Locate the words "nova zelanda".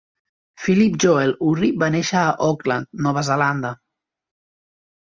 3.09-3.75